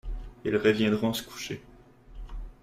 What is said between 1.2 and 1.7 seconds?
coucher.